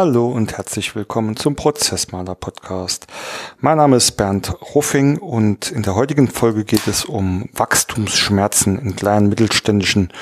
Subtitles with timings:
[0.00, 3.08] Hallo und herzlich willkommen zum Prozessmaler Podcast.
[3.58, 8.94] Mein Name ist Bernd Ruffing und in der heutigen Folge geht es um Wachstumsschmerzen in
[8.94, 10.12] kleinen mittelständischen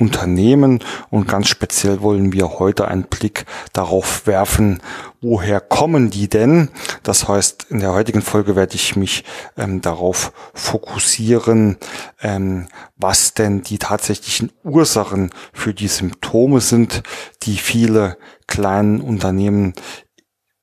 [0.00, 4.82] Unternehmen und ganz speziell wollen wir heute einen Blick darauf werfen,
[5.20, 6.70] woher kommen die denn?
[7.02, 9.24] Das heißt, in der heutigen Folge werde ich mich
[9.58, 11.76] ähm, darauf fokussieren,
[12.22, 17.02] ähm, was denn die tatsächlichen Ursachen für die Symptome sind,
[17.42, 19.74] die viele kleinen Unternehmen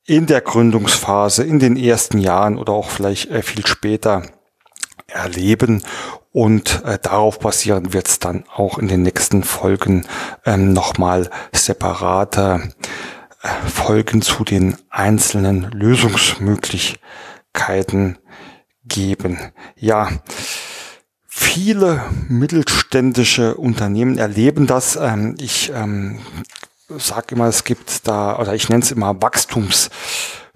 [0.04, 4.24] in der Gründungsphase, in den ersten Jahren oder auch vielleicht äh, viel später
[5.08, 5.84] erleben
[6.38, 10.06] und äh, darauf basierend wird es dann auch in den nächsten Folgen
[10.46, 12.70] ähm, nochmal separate
[13.42, 18.20] äh, Folgen zu den einzelnen Lösungsmöglichkeiten
[18.84, 19.40] geben.
[19.78, 20.10] Ja,
[21.26, 24.96] viele mittelständische Unternehmen erleben das.
[24.96, 26.20] Ähm, ich ähm,
[26.90, 29.90] sage immer, es gibt da, oder ich nenne es immer Wachstums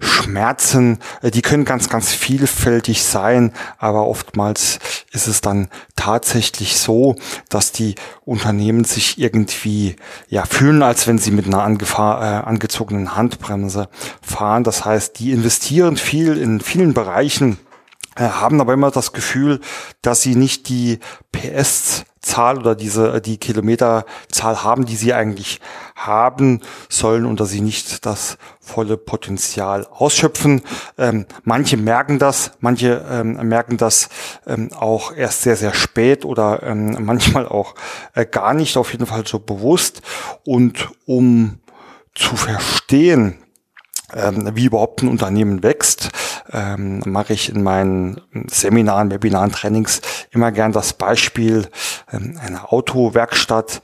[0.02, 4.78] Schmerzen, äh, die können ganz, ganz vielfältig sein, aber oftmals
[5.12, 7.16] ist es dann tatsächlich so,
[7.48, 9.96] dass die Unternehmen sich irgendwie
[10.28, 13.88] ja fühlen, als wenn sie mit einer äh, angezogenen Handbremse
[14.20, 14.64] fahren.
[14.64, 17.58] Das heißt, die investieren viel in vielen Bereichen,
[18.16, 19.60] haben aber immer das Gefühl,
[20.02, 21.00] dass sie nicht die
[21.32, 25.60] PS Zahl oder diese die Kilometerzahl haben, die sie eigentlich
[25.96, 30.62] haben sollen und dass sie nicht das volle Potenzial ausschöpfen.
[30.98, 34.08] Ähm, manche merken das, manche ähm, merken das
[34.46, 37.74] ähm, auch erst sehr sehr spät oder ähm, manchmal auch
[38.14, 40.00] äh, gar nicht, auf jeden Fall so bewusst.
[40.44, 41.58] Und um
[42.14, 43.41] zu verstehen,
[44.14, 46.10] ähm, wie überhaupt ein Unternehmen wächst,
[46.52, 50.00] ähm, mache ich in meinen Seminaren, Webinaren, Trainings
[50.30, 51.68] immer gern das Beispiel
[52.12, 53.82] ähm, einer Autowerkstatt.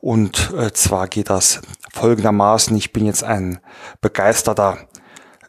[0.00, 1.60] Und äh, zwar geht das
[1.92, 3.60] folgendermaßen, ich bin jetzt ein
[4.00, 4.78] begeisterter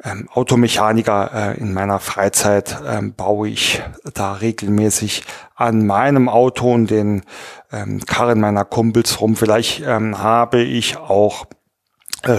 [0.03, 3.81] ähm, Automechaniker äh, in meiner Freizeit ähm, baue ich
[4.13, 5.24] da regelmäßig
[5.56, 7.24] an meinem Auto und den
[7.72, 9.36] ähm, Karren meiner Kumpels rum.
[9.36, 11.46] Vielleicht ähm, habe ich auch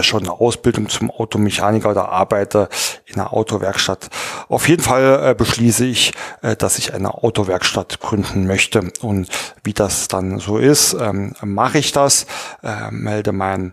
[0.03, 2.69] schon eine Ausbildung zum Automechaniker oder arbeite
[3.07, 4.09] in einer Autowerkstatt.
[4.49, 6.13] Auf jeden Fall äh, beschließe ich,
[6.43, 8.93] äh, dass ich eine Autowerkstatt gründen möchte.
[9.01, 9.29] Und
[9.65, 12.27] wie das dann so ist, ähm, mache ich das,
[12.63, 13.73] äh, melde mein,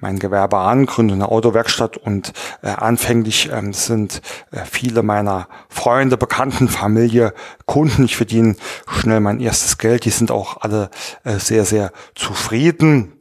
[0.00, 6.16] mein Gewerbe an, gründe eine Autowerkstatt und äh, anfänglich ähm, sind äh, viele meiner Freunde,
[6.16, 7.34] Bekannten, Familie,
[7.66, 8.04] Kunden.
[8.04, 8.56] Ich verdiene
[8.88, 10.04] schnell mein erstes Geld.
[10.04, 10.90] Die sind auch alle
[11.24, 13.12] äh, sehr, sehr zufrieden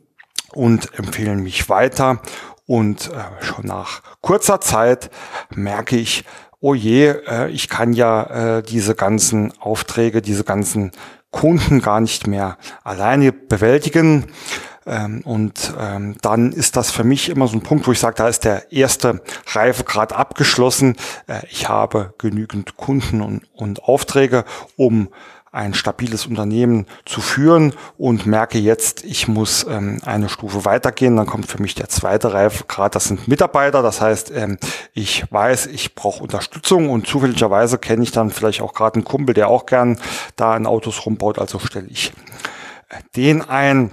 [0.53, 2.22] und empfehlen mich weiter.
[2.66, 5.09] Und äh, schon nach kurzer Zeit
[5.53, 6.23] merke ich,
[6.62, 10.91] oh je, äh, ich kann ja äh, diese ganzen Aufträge, diese ganzen
[11.31, 14.28] Kunden gar nicht mehr alleine bewältigen.
[14.85, 18.16] Ähm, und ähm, dann ist das für mich immer so ein Punkt, wo ich sage,
[18.17, 20.95] da ist der erste Reifegrad abgeschlossen.
[21.50, 24.45] Ich habe genügend Kunden und, und Aufträge,
[24.78, 25.09] um
[25.51, 31.17] ein stabiles Unternehmen zu führen und merke jetzt, ich muss ähm, eine Stufe weitergehen.
[31.17, 33.81] Dann kommt für mich der zweite Reifegrad, das sind Mitarbeiter.
[33.81, 34.57] Das heißt, ähm,
[34.94, 39.34] ich weiß, ich brauche Unterstützung und zufälligerweise kenne ich dann vielleicht auch gerade einen Kumpel,
[39.34, 40.00] der auch gern
[40.38, 41.38] da in Autos rumbaut.
[41.38, 42.13] Also stelle ich
[42.90, 43.91] äh, den ein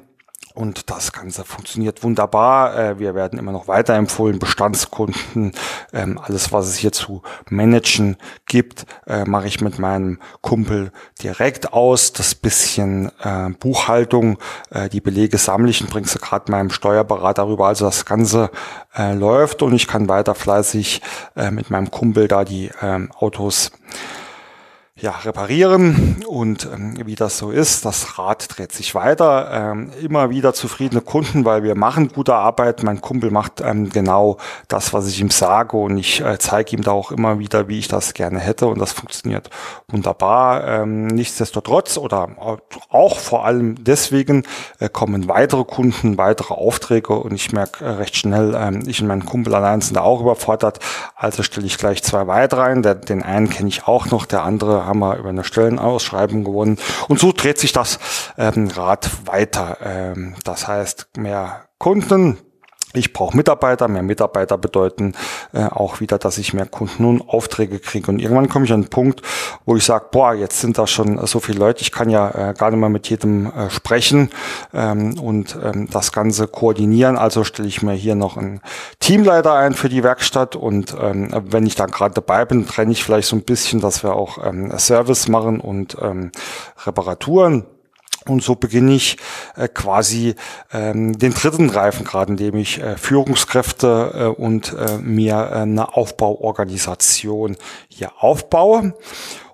[0.59, 2.77] und das Ganze funktioniert wunderbar.
[2.77, 5.53] Äh, wir werden immer noch weiterempfohlen, Bestandskunden,
[5.93, 10.91] ähm, alles, was es hier zu managen gibt, äh, mache ich mit meinem Kumpel
[11.23, 12.13] direkt aus.
[12.13, 14.39] Das bisschen äh, Buchhaltung,
[14.93, 17.67] die Belege sammle ich und bringe sie gerade meinem Steuerberater rüber.
[17.67, 18.51] Also das Ganze
[18.97, 21.03] läuft und ich kann weiter fleißig
[21.51, 23.73] mit meinem Kumpel da die ähm, Autos
[25.01, 29.51] ja, reparieren und ähm, wie das so ist, das Rad dreht sich weiter.
[29.53, 32.83] Ähm, immer wieder zufriedene Kunden, weil wir machen gute Arbeit.
[32.83, 36.83] Mein Kumpel macht ähm, genau das, was ich ihm sage und ich äh, zeige ihm
[36.83, 39.51] da auch immer wieder, wie ich das gerne hätte und das funktioniert
[39.87, 40.67] wunderbar.
[40.67, 42.59] Ähm, nichtsdestotrotz oder
[42.91, 44.43] auch vor allem deswegen
[44.81, 49.07] äh, kommen weitere Kunden, weitere Aufträge und ich merke äh, recht schnell, ähm, ich und
[49.07, 50.81] mein Kumpel allein sind da auch überfordert.
[51.15, 52.83] Also stelle ich gleich zwei weitere ein.
[52.83, 56.79] Der, den einen kenne ich auch noch, der andere haben wir über eine Stellenausschreibung gewonnen.
[57.09, 57.99] Und so dreht sich das
[58.37, 59.79] ähm, Rad weiter.
[59.83, 62.39] Ähm, das heißt, mehr Kunden,
[62.95, 65.15] ich brauche Mitarbeiter, mehr Mitarbeiter bedeuten
[65.53, 68.11] äh, auch wieder, dass ich mehr Kunden und Aufträge kriege.
[68.11, 69.23] Und irgendwann komme ich an einen Punkt,
[69.67, 72.55] wo ich sage, boah, jetzt sind da schon so viele Leute, ich kann ja äh,
[72.55, 74.31] gar nicht mehr mit jedem äh, sprechen
[74.73, 77.19] ähm, und ähm, das Ganze koordinieren.
[77.19, 78.61] Also stelle ich mir hier noch einen
[79.01, 83.05] Teamleiter ein für die Werkstatt und ähm, wenn ich dann gerade dabei bin, trenne ich
[83.05, 86.33] vielleicht so ein bisschen, dass wir auch ähm, Service machen und ähm,
[86.87, 87.67] Reparaturen
[88.29, 89.17] Und so beginne ich
[89.57, 90.35] äh, quasi
[90.73, 97.57] ähm, den dritten Reifengrad, indem ich äh, Führungskräfte äh, und äh, mir äh, eine Aufbauorganisation
[97.89, 98.95] hier aufbaue.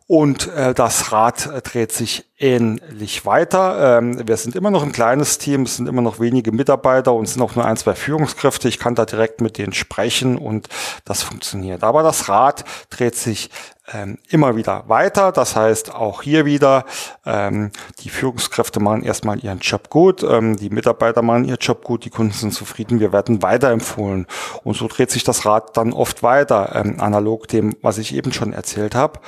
[0.06, 3.98] Und äh, das Rad äh, dreht sich ähnlich weiter.
[3.98, 7.24] Ähm, wir sind immer noch ein kleines Team, es sind immer noch wenige Mitarbeiter und
[7.24, 8.68] es sind auch nur ein, zwei Führungskräfte.
[8.68, 10.68] Ich kann da direkt mit denen sprechen und
[11.06, 11.82] das funktioniert.
[11.82, 13.48] Aber das Rad dreht sich
[13.94, 15.32] ähm, immer wieder weiter.
[15.32, 16.84] Das heißt, auch hier wieder,
[17.24, 17.70] ähm,
[18.00, 22.10] die Führungskräfte machen erstmal ihren Job gut, ähm, die Mitarbeiter machen ihren Job gut, die
[22.10, 24.26] Kunden sind zufrieden, wir werden weiterempfohlen.
[24.64, 28.34] Und so dreht sich das Rad dann oft weiter, ähm, analog dem, was ich eben
[28.34, 29.20] schon erzählt habe.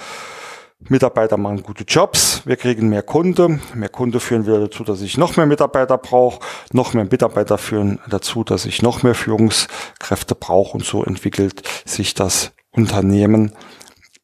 [0.79, 5.17] Mitarbeiter machen gute Jobs, wir kriegen mehr Kunde, mehr Kunde führen wieder dazu, dass ich
[5.17, 6.41] noch mehr Mitarbeiter brauche,
[6.73, 12.15] noch mehr Mitarbeiter führen dazu, dass ich noch mehr Führungskräfte brauche und so entwickelt sich
[12.15, 13.53] das Unternehmen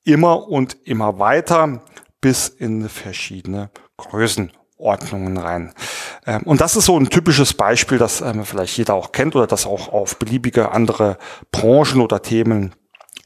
[0.05, 1.83] immer und immer weiter
[2.21, 5.73] bis in verschiedene Größenordnungen rein.
[6.27, 9.47] Ähm, und das ist so ein typisches Beispiel, das ähm, vielleicht jeder auch kennt oder
[9.47, 11.19] das auch auf beliebige andere
[11.51, 12.75] Branchen oder Themen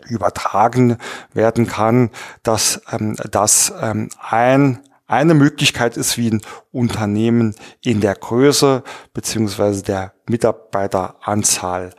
[0.08, 0.96] übertragen
[1.32, 2.10] werden kann,
[2.42, 6.42] dass ähm, das ähm, ein eine Möglichkeit ist, wie ein
[6.72, 8.82] Unternehmen in der Größe
[9.14, 11.94] beziehungsweise der Mitarbeiteranzahl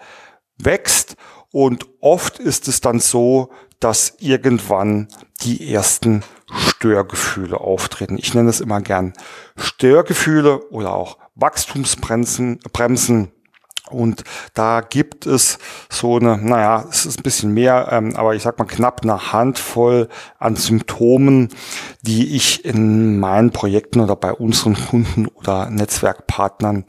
[0.57, 1.15] wächst.
[1.51, 3.49] Und oft ist es dann so,
[3.79, 5.07] dass irgendwann
[5.41, 8.17] die ersten Störgefühle auftreten.
[8.17, 9.13] Ich nenne es immer gern
[9.55, 12.59] Störgefühle oder auch Wachstumsbremsen.
[12.73, 13.31] Bremsen,
[13.89, 14.23] und
[14.53, 15.57] da gibt es
[15.89, 19.31] so eine, naja, es ist ein bisschen mehr, ähm, aber ich sag mal knapp eine
[19.31, 21.49] Handvoll an Symptomen,
[22.01, 26.85] die ich in meinen Projekten oder bei unseren Kunden oder Netzwerkpartnern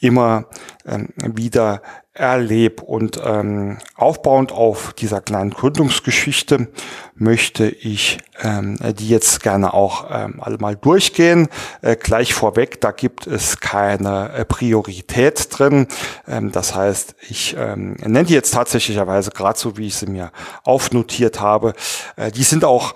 [0.00, 0.46] immer
[0.86, 1.82] ähm, wieder
[2.16, 2.82] erlebe.
[2.82, 6.68] Und ähm, aufbauend auf dieser kleinen Gründungsgeschichte
[7.14, 11.48] möchte ich ähm, die jetzt gerne auch ähm, alle mal durchgehen.
[11.82, 15.88] Äh, gleich vorweg, da gibt es keine äh, Priorität drin.
[16.26, 20.32] Ähm, das heißt, ich ähm, nenne die jetzt tatsächlicherweise gerade so, wie ich sie mir
[20.64, 21.74] aufnotiert habe.
[22.16, 22.94] Äh, die sind auch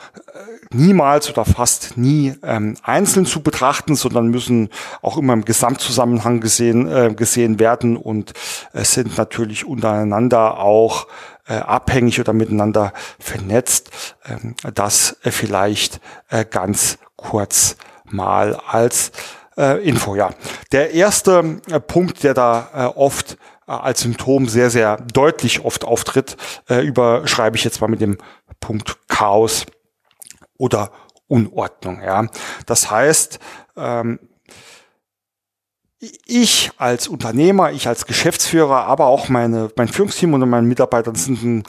[0.73, 4.69] niemals oder fast nie ähm, einzeln zu betrachten, sondern müssen
[5.03, 8.33] auch immer im Gesamtzusammenhang gesehen, äh, gesehen werden und
[8.73, 11.07] es sind natürlich untereinander auch
[11.49, 13.91] äh, abhängig oder miteinander vernetzt.
[14.27, 19.13] Ähm, das äh, vielleicht äh, ganz kurz mal als
[19.57, 20.15] äh, Info.
[20.15, 20.31] Ja,
[20.73, 25.85] der erste äh, Punkt, der da äh, oft äh, als Symptom sehr, sehr deutlich oft
[25.85, 26.37] auftritt,
[26.69, 28.19] äh, überschreibe ich jetzt mal mit dem
[28.61, 29.67] Punkt Chaos
[30.61, 30.93] oder
[31.27, 32.03] Unordnung.
[32.03, 32.27] Ja,
[32.67, 33.39] das heißt,
[33.77, 34.21] ähm,
[36.27, 41.43] ich als Unternehmer, ich als Geschäftsführer, aber auch meine, mein Führungsteam und meine Mitarbeiter sind
[41.43, 41.63] ein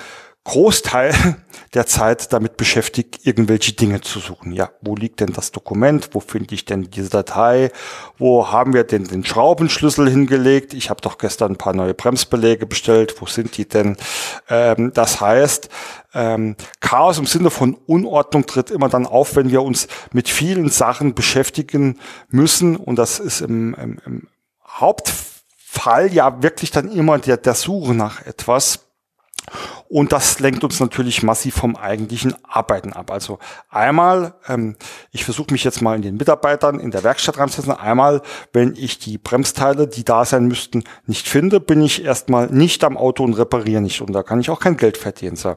[0.43, 1.13] Großteil
[1.75, 4.51] der Zeit damit beschäftigt, irgendwelche Dinge zu suchen.
[4.51, 6.09] Ja, wo liegt denn das Dokument?
[6.13, 7.71] Wo finde ich denn diese Datei?
[8.17, 10.73] Wo haben wir denn den Schraubenschlüssel hingelegt?
[10.73, 13.21] Ich habe doch gestern ein paar neue Bremsbeläge bestellt.
[13.21, 13.97] Wo sind die denn?
[14.49, 15.69] Ähm, das heißt,
[16.13, 20.69] ähm, Chaos im Sinne von Unordnung tritt immer dann auf, wenn wir uns mit vielen
[20.69, 21.99] Sachen beschäftigen
[22.29, 22.75] müssen.
[22.75, 24.27] Und das ist im, im, im
[24.67, 28.90] Hauptfall ja wirklich dann immer der, der Suche nach etwas
[29.89, 33.11] und das lenkt uns natürlich massiv vom eigentlichen Arbeiten ab.
[33.11, 34.77] Also einmal, ähm,
[35.11, 37.73] ich versuche mich jetzt mal in den Mitarbeitern in der Werkstatt reinzusetzen.
[37.73, 38.21] Einmal,
[38.53, 42.97] wenn ich die Bremsteile, die da sein müssten, nicht finde, bin ich erstmal nicht am
[42.97, 44.01] Auto und repariere nicht.
[44.01, 45.35] Und da kann ich auch kein Geld verdienen.
[45.35, 45.55] So.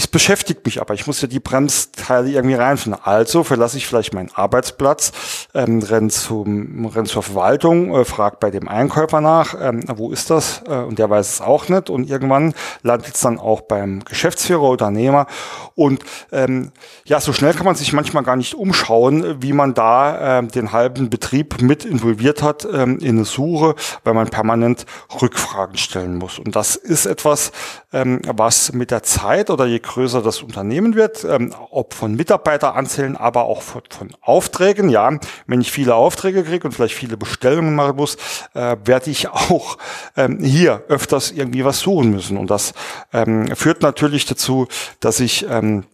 [0.00, 0.94] Es beschäftigt mich aber.
[0.94, 3.02] Ich muss ja die Bremsteile irgendwie reinfinden.
[3.04, 5.12] Also verlasse ich vielleicht meinen Arbeitsplatz,
[5.52, 10.30] ähm, renn, zum, renn zur Verwaltung, äh, frag bei dem Einkäufer nach, ähm, wo ist
[10.30, 10.62] das?
[10.66, 11.90] Äh, und der weiß es auch nicht.
[11.90, 15.26] Und irgendwann landet es dann auch beim Geschäftsführer, Unternehmer.
[15.74, 16.02] Und
[16.32, 16.72] ähm,
[17.04, 20.72] ja, so schnell kann man sich manchmal gar nicht umschauen, wie man da ähm, den
[20.72, 24.86] halben Betrieb mit involviert hat ähm, in eine Suche, weil man permanent
[25.20, 26.38] Rückfragen stellen muss.
[26.38, 27.52] Und das ist etwas,
[27.92, 33.16] ähm, was mit der Zeit oder je größer das Unternehmen wird, ähm, ob von Mitarbeiteranzählen,
[33.16, 34.88] aber auch von, von, Aufträgen.
[34.88, 38.16] Ja, wenn ich viele Aufträge kriege und vielleicht viele Bestellungen machen muss,
[38.54, 39.78] äh, werde ich auch
[40.16, 42.36] ähm, hier öfters irgendwie was suchen müssen.
[42.36, 42.72] Und das
[43.12, 44.68] ähm, führt natürlich dazu,
[45.00, 45.84] dass ich ähm,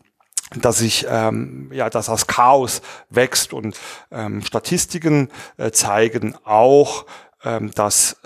[0.54, 3.76] dass ich ähm, ja dass das Chaos wächst und
[4.12, 7.06] ähm, Statistiken äh, zeigen auch
[7.44, 8.16] ähm, dass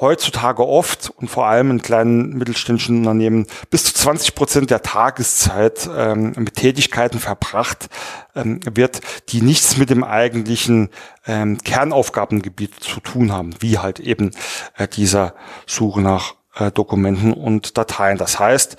[0.00, 5.88] heutzutage oft und vor allem in kleinen mittelständischen Unternehmen bis zu 20 Prozent der Tageszeit
[5.94, 7.88] ähm, mit Tätigkeiten verbracht
[8.34, 9.00] ähm, wird,
[9.30, 10.90] die nichts mit dem eigentlichen
[11.26, 14.30] ähm, Kernaufgabengebiet zu tun haben, wie halt eben
[14.76, 15.34] äh, dieser
[15.66, 18.18] Suche nach äh, Dokumenten und Dateien.
[18.18, 18.76] Das heißt,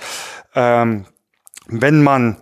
[0.55, 1.05] ähm,
[1.67, 2.37] wenn man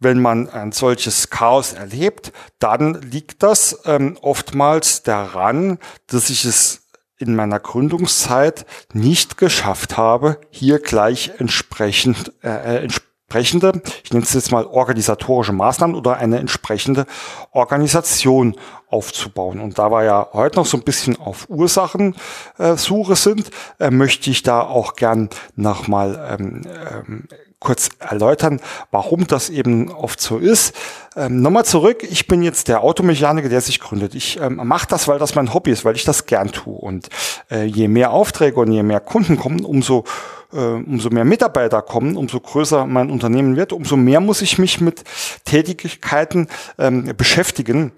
[0.00, 6.87] wenn man ein solches Chaos erlebt, dann liegt das ähm, oftmals daran, dass ich es
[7.18, 12.88] in meiner Gründungszeit nicht geschafft habe, hier gleich entsprechend äh, äh
[13.28, 17.04] entsprechende, ich nenne es jetzt mal organisatorische Maßnahmen oder eine entsprechende
[17.50, 18.56] Organisation
[18.88, 19.60] aufzubauen.
[19.60, 24.30] Und da wir ja heute noch so ein bisschen auf Ursachensuche äh, sind, äh, möchte
[24.30, 27.28] ich da auch gern nochmal ähm, ähm,
[27.60, 28.60] kurz erläutern,
[28.90, 30.74] warum das eben oft so ist.
[31.16, 34.14] Ähm, Nochmal zurück, ich bin jetzt der Automechaniker, der sich gründet.
[34.14, 36.76] Ich ähm, mache das, weil das mein Hobby ist, weil ich das gern tue.
[36.76, 37.08] Und
[37.50, 40.04] äh, je mehr Aufträge und je mehr Kunden kommen, umso
[40.52, 44.80] äh, umso mehr Mitarbeiter kommen, umso größer mein Unternehmen wird, umso mehr muss ich mich
[44.80, 45.04] mit
[45.44, 46.48] Tätigkeiten
[46.78, 47.92] ähm, beschäftigen,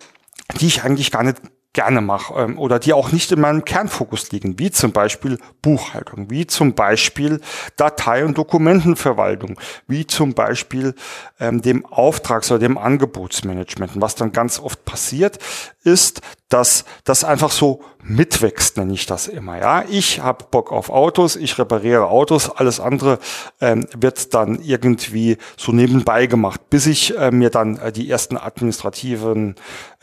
[0.60, 1.40] die ich eigentlich gar nicht
[1.80, 6.28] gerne mache ähm, oder die auch nicht in meinem Kernfokus liegen, wie zum Beispiel Buchhaltung,
[6.28, 7.40] wie zum Beispiel
[7.76, 10.94] Datei- und Dokumentenverwaltung, wie zum Beispiel
[11.40, 13.94] ähm, dem Auftrags- oder dem Angebotsmanagement.
[13.94, 15.38] Und was dann ganz oft passiert,
[15.82, 16.20] ist,
[16.50, 19.58] dass das einfach so mitwächst, nenne ich das immer.
[19.58, 23.18] Ja, ich habe Bock auf Autos, ich repariere Autos, alles andere
[23.60, 28.36] ähm, wird dann irgendwie so nebenbei gemacht, bis ich äh, mir dann äh, die ersten
[28.36, 29.54] administrativen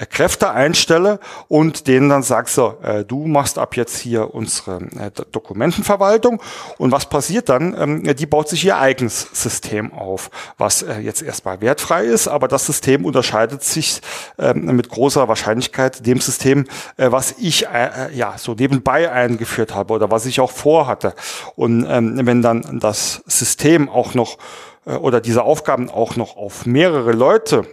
[0.05, 5.11] Kräfte einstelle und denen dann sag so, äh, du machst ab jetzt hier unsere äh,
[5.31, 6.39] Dokumentenverwaltung
[6.77, 7.75] und was passiert dann?
[7.77, 12.47] Ähm, die baut sich ihr eigenes System auf, was äh, jetzt erstmal wertfrei ist, aber
[12.47, 14.01] das System unterscheidet sich
[14.37, 16.65] ähm, mit großer Wahrscheinlichkeit dem System,
[16.97, 21.15] äh, was ich äh, ja so nebenbei eingeführt habe oder was ich auch vorhatte.
[21.55, 24.37] Und ähm, wenn dann das System auch noch
[24.85, 27.65] äh, oder diese Aufgaben auch noch auf mehrere Leute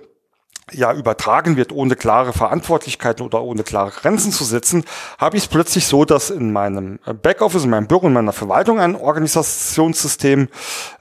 [0.72, 4.84] ja übertragen wird, ohne klare Verantwortlichkeiten oder ohne klare Grenzen zu setzen,
[5.18, 8.80] habe ich es plötzlich so, dass in meinem Backoffice, in meinem Büro, in meiner Verwaltung
[8.80, 10.48] ein Organisationssystem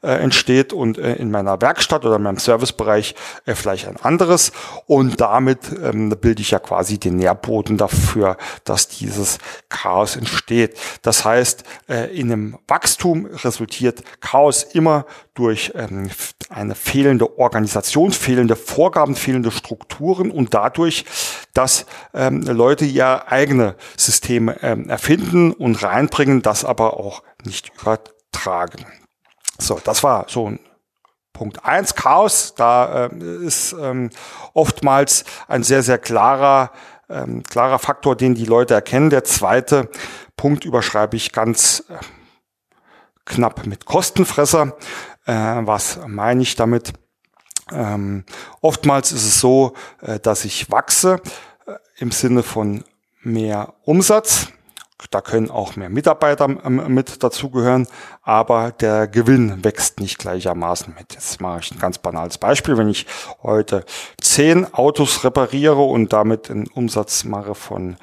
[0.02, 3.16] äh, entsteht und äh, in meiner Werkstatt oder in meinem Servicebereich
[3.46, 4.52] äh, vielleicht ein anderes.
[4.86, 9.38] Und damit ähm, bilde ich ja quasi den Nährboden dafür, dass dieses
[9.70, 10.78] Chaos entsteht.
[11.04, 16.10] Das heißt, äh, in einem Wachstum resultiert Chaos immer durch ähm,
[16.50, 21.06] eine fehlende Organisation, fehlende Vorgaben, fehlende Strukturen und dadurch,
[21.54, 28.86] dass ähm, Leute ihr eigene Systeme ähm, erfinden und reinbringen, das aber auch nicht übertragen.
[29.60, 30.60] So, das war so ein
[31.34, 34.12] Punkt eins Chaos, da äh, ist ähm,
[34.54, 36.72] oftmals ein sehr, sehr klarer,
[37.10, 39.10] ähm, klarer Faktor, den die Leute erkennen.
[39.10, 39.90] Der zweite
[40.38, 41.96] Punkt überschreibe ich ganz äh,
[43.26, 44.78] knapp mit Kostenfresser.
[45.26, 46.94] Äh, was meine ich damit?
[47.72, 48.26] Ähm,
[48.62, 51.22] oftmals ist es so, äh, dass ich wachse
[51.66, 52.84] äh, im Sinne von
[53.22, 54.48] mehr Umsatz.
[55.12, 57.88] Da können auch mehr Mitarbeiter ähm, mit dazugehören,
[58.22, 61.14] aber der Gewinn wächst nicht gleichermaßen mit.
[61.14, 62.78] Jetzt mache ich ein ganz banales Beispiel.
[62.78, 63.06] Wenn ich
[63.42, 63.86] heute
[64.22, 67.98] zehn Autos repariere und damit einen Umsatz mache von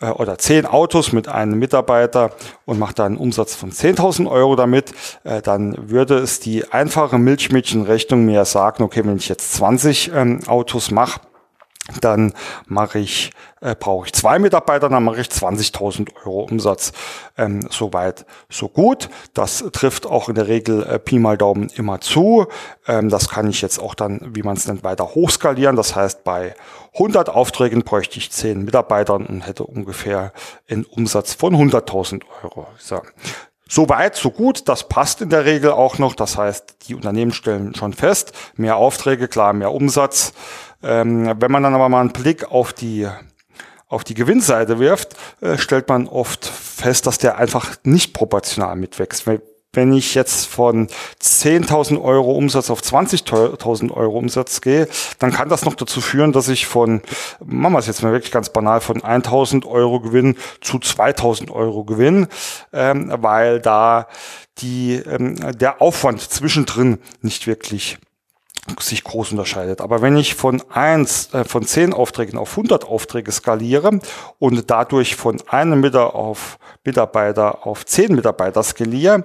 [0.00, 2.30] äh, oder zehn Autos mit einem Mitarbeiter
[2.64, 4.92] und macht da einen Umsatz von 10.000 Euro damit,
[5.24, 10.40] äh, dann würde es die einfache Milchmädchenrechnung mir sagen, okay, wenn ich jetzt 20 ähm,
[10.46, 11.20] Autos mache,
[12.00, 12.34] dann
[12.66, 16.92] mache ich, äh, brauche ich zwei Mitarbeiter, dann mache ich 20.000 Euro Umsatz.
[17.36, 19.08] Ähm, Soweit, so gut.
[19.34, 22.46] Das trifft auch in der Regel äh, Pi mal Daumen immer zu.
[22.86, 25.76] Ähm, das kann ich jetzt auch dann, wie man es nennt, weiter hochskalieren.
[25.76, 26.54] Das heißt, bei
[26.94, 30.32] 100 Aufträgen bräuchte ich 10 Mitarbeitern und hätte ungefähr
[30.68, 32.66] einen Umsatz von 100.000 Euro.
[32.78, 33.00] So.
[33.70, 36.14] So weit, so gut, das passt in der Regel auch noch.
[36.14, 40.32] Das heißt, die Unternehmen stellen schon fest, mehr Aufträge, klar, mehr Umsatz.
[40.82, 43.08] Ähm, wenn man dann aber mal einen Blick auf die
[43.88, 49.24] auf die Gewinnseite wirft, äh, stellt man oft fest, dass der einfach nicht proportional mitwächst.
[49.72, 50.88] Wenn ich jetzt von
[51.22, 56.48] 10.000 Euro Umsatz auf 20.000 Euro Umsatz gehe, dann kann das noch dazu führen, dass
[56.48, 57.02] ich von,
[57.44, 61.84] machen wir es jetzt mal wirklich ganz banal, von 1.000 Euro Gewinn zu 2.000 Euro
[61.84, 62.28] Gewinn,
[62.72, 64.08] ähm, weil da
[64.58, 67.98] die, ähm, der Aufwand zwischendrin nicht wirklich
[68.80, 69.80] sich groß unterscheidet.
[69.80, 74.00] Aber wenn ich von eins, äh, von zehn Aufträgen auf 100 Aufträge skaliere
[74.38, 79.24] und dadurch von einem Mitarbeiter auf Mitarbeiter auf zehn Mitarbeiter skaliere,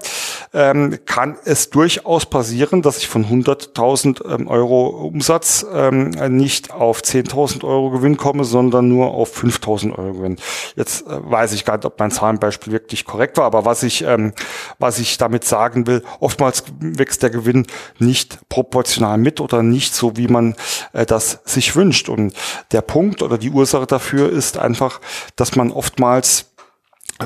[0.53, 7.01] ähm, kann es durchaus passieren, dass ich von 100.000 ähm, Euro Umsatz ähm, nicht auf
[7.01, 10.37] 10.000 Euro Gewinn komme, sondern nur auf 5.000 Euro Gewinn.
[10.75, 14.03] Jetzt äh, weiß ich gar nicht, ob mein Zahlenbeispiel wirklich korrekt war, aber was ich,
[14.03, 14.33] ähm,
[14.79, 17.65] was ich damit sagen will, oftmals wächst der Gewinn
[17.99, 20.55] nicht proportional mit oder nicht so, wie man
[20.93, 22.09] äh, das sich wünscht.
[22.09, 22.33] Und
[22.71, 24.99] der Punkt oder die Ursache dafür ist einfach,
[25.35, 26.45] dass man oftmals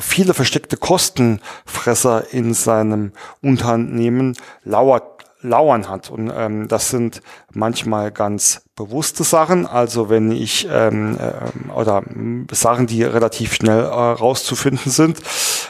[0.02, 6.10] viele versteckte Kostenfresser in seinem Unternehmen lauert lauern hat.
[6.10, 7.22] Und ähm, das sind
[7.54, 12.04] manchmal ganz bewusste Sachen, also wenn ich ähm, äh, oder
[12.52, 15.20] Sachen, die relativ schnell äh, rauszufinden sind,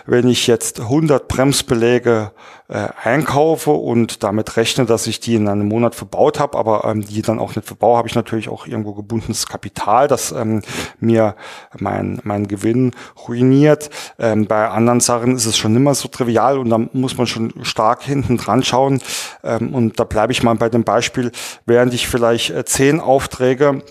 [0.07, 2.31] wenn ich jetzt 100 Bremsbeläge
[2.69, 7.05] äh, einkaufe und damit rechne, dass ich die in einem Monat verbaut habe, aber ähm,
[7.05, 10.63] die dann auch nicht verbaue, habe ich natürlich auch irgendwo gebundenes Kapital, das ähm,
[10.99, 11.35] mir
[11.77, 12.93] mein, mein Gewinn
[13.27, 13.89] ruiniert.
[14.17, 17.53] Ähm, bei anderen Sachen ist es schon immer so trivial und da muss man schon
[17.63, 19.01] stark hinten dran schauen.
[19.43, 21.31] Ähm, und da bleibe ich mal bei dem Beispiel,
[21.65, 23.83] während ich vielleicht äh, zehn Aufträge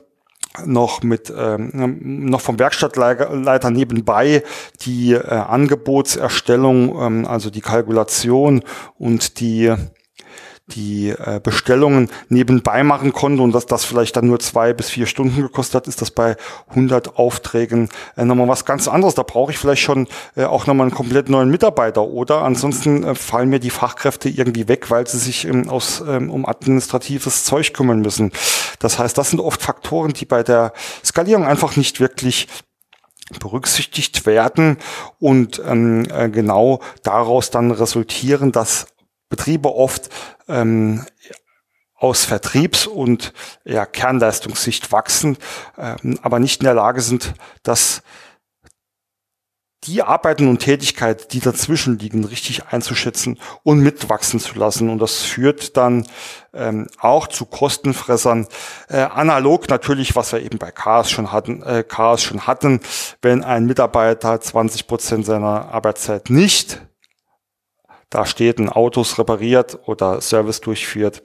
[0.64, 4.42] noch mit ähm, noch vom Werkstattleiter nebenbei
[4.82, 8.62] die äh, Angebotserstellung, ähm, also die Kalkulation
[8.98, 9.74] und die
[10.68, 15.06] die äh, Bestellungen nebenbei machen konnte und dass das vielleicht dann nur zwei bis vier
[15.06, 16.36] Stunden gekostet hat, ist das bei
[16.70, 19.14] 100 Aufträgen äh, nochmal was ganz anderes.
[19.14, 23.14] Da brauche ich vielleicht schon äh, auch nochmal einen komplett neuen Mitarbeiter oder ansonsten äh,
[23.14, 27.72] fallen mir die Fachkräfte irgendwie weg, weil sie sich ähm, aus, ähm, um administratives Zeug
[27.72, 28.32] kümmern müssen.
[28.80, 30.72] Das heißt, das sind oft Faktoren, die bei der
[31.04, 32.48] Skalierung einfach nicht wirklich
[33.40, 34.78] berücksichtigt werden
[35.18, 38.86] und ähm, äh, genau daraus dann resultieren, dass
[39.28, 40.08] Betriebe oft
[40.48, 41.04] ähm,
[41.94, 43.32] aus Vertriebs- und
[43.64, 45.38] ja, Kernleistungssicht wachsen,
[45.78, 48.02] ähm, aber nicht in der Lage sind, dass
[49.86, 54.90] die Arbeiten und Tätigkeit, die dazwischen liegen, richtig einzuschätzen und mitwachsen zu lassen.
[54.90, 56.06] Und das führt dann
[56.52, 58.48] ähm, auch zu Kostenfressern.
[58.88, 62.80] Äh, analog natürlich, was wir eben bei Chaos schon hatten, äh, Chaos schon hatten,
[63.22, 66.85] wenn ein Mitarbeiter 20 Prozent seiner Arbeitszeit nicht
[68.10, 71.22] da steht, ein Autos repariert oder Service durchführt,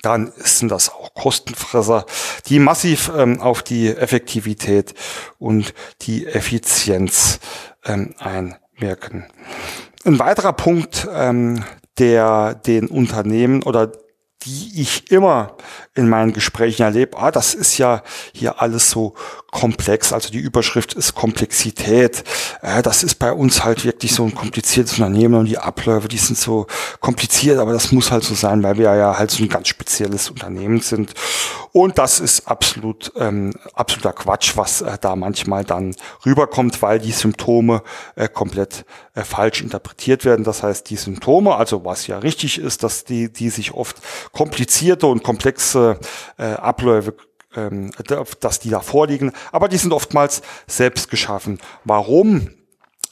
[0.00, 2.06] dann sind das auch Kostenfresser,
[2.46, 4.94] die massiv ähm, auf die Effektivität
[5.38, 7.40] und die Effizienz
[7.84, 9.26] ähm, einwirken.
[10.04, 11.64] Ein weiterer Punkt, ähm,
[11.98, 13.92] der den Unternehmen oder
[14.44, 15.56] die ich immer
[15.94, 18.02] in meinen Gesprächen erlebe, ah, das ist ja
[18.32, 19.14] hier alles so
[19.50, 20.12] komplex.
[20.12, 22.24] Also die Überschrift ist Komplexität.
[22.62, 26.18] Äh, das ist bei uns halt wirklich so ein kompliziertes Unternehmen und die Abläufe, die
[26.18, 26.66] sind so
[27.00, 30.30] kompliziert, aber das muss halt so sein, weil wir ja halt so ein ganz spezielles
[30.30, 31.12] Unternehmen sind.
[31.72, 37.12] Und das ist absolut ähm, absoluter Quatsch, was äh, da manchmal dann rüberkommt, weil die
[37.12, 37.82] Symptome
[38.14, 40.44] äh, komplett äh, falsch interpretiert werden.
[40.44, 43.96] Das heißt, die Symptome, also was ja richtig ist, dass die, die sich oft
[44.32, 45.98] komplizierte und komplexe
[46.36, 47.14] äh, Abläufe
[47.54, 47.90] ähm,
[48.40, 51.58] dass die da vorliegen, aber die sind oftmals selbst geschaffen.
[51.84, 52.48] Warum?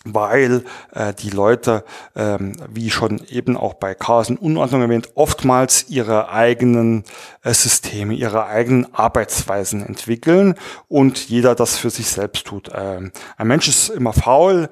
[0.05, 1.85] Weil äh, die Leute,
[2.17, 7.05] ähm, wie schon eben auch bei Chaos und Unordnung erwähnt, oftmals ihre eigenen
[7.43, 10.55] äh, Systeme, ihre eigenen Arbeitsweisen entwickeln
[10.89, 12.71] und jeder das für sich selbst tut.
[12.75, 14.71] Ähm, ein Mensch ist immer faul,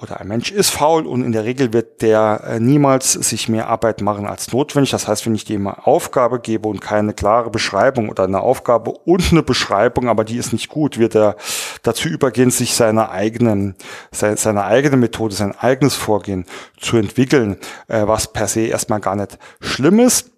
[0.00, 3.68] oder ein Mensch ist faul und in der Regel wird der äh, niemals sich mehr
[3.68, 4.90] Arbeit machen als notwendig.
[4.90, 8.90] Das heißt, wenn ich dem eine Aufgabe gebe und keine klare Beschreibung oder eine Aufgabe
[8.90, 11.36] und eine Beschreibung, aber die ist nicht gut, wird er
[11.82, 13.76] dazu übergehen, sich seine eigenen,
[14.10, 16.46] seine eigene Methode, sein eigenes Vorgehen
[16.78, 17.56] zu entwickeln,
[17.88, 20.33] äh, was per se erstmal gar nicht schlimm ist.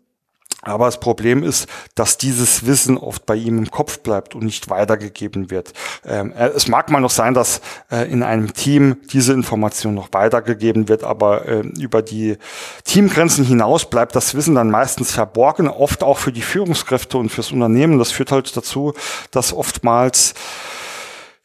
[0.67, 4.69] Aber das Problem ist, dass dieses Wissen oft bei ihm im Kopf bleibt und nicht
[4.69, 5.73] weitergegeben wird.
[6.05, 10.09] Ähm, äh, es mag mal noch sein, dass äh, in einem Team diese Information noch
[10.13, 12.37] weitergegeben wird, aber äh, über die
[12.85, 17.53] Teamgrenzen hinaus bleibt das Wissen dann meistens verborgen, oft auch für die Führungskräfte und fürs
[17.53, 17.99] Unternehmen.
[17.99, 18.93] Das führt halt dazu,
[19.31, 20.35] dass oftmals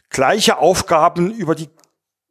[0.09, 1.69] gleiche Aufgaben über die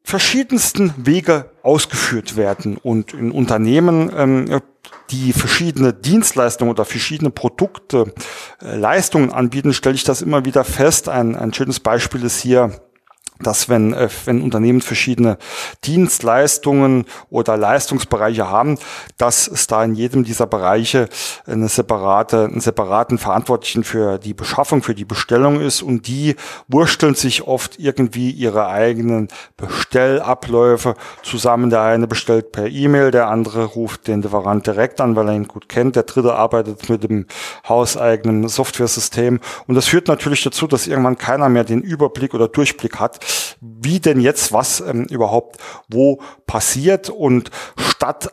[0.02, 4.60] verschiedensten Wege ausgeführt werden und in Unternehmen ähm,
[5.10, 8.12] die verschiedene Dienstleistungen oder verschiedene Produkte,
[8.62, 11.08] äh, Leistungen anbieten, stelle ich das immer wieder fest.
[11.08, 12.80] Ein, ein schönes Beispiel ist hier
[13.42, 15.38] dass wenn, äh, wenn Unternehmen verschiedene
[15.84, 18.78] Dienstleistungen oder Leistungsbereiche haben,
[19.16, 21.08] dass es da in jedem dieser Bereiche
[21.46, 26.36] eine separate, einen separaten Verantwortlichen für die Beschaffung, für die Bestellung ist und die
[26.68, 31.70] wursteln sich oft irgendwie ihre eigenen Bestellabläufe zusammen.
[31.70, 35.48] Der eine bestellt per E-Mail, der andere ruft den Lieferant direkt an, weil er ihn
[35.48, 37.26] gut kennt, der dritte arbeitet mit dem
[37.68, 42.98] hauseigenen Softwaresystem und das führt natürlich dazu, dass irgendwann keiner mehr den Überblick oder Durchblick
[42.98, 43.20] hat,
[43.60, 48.30] wie denn jetzt was ähm, überhaupt wo passiert und statt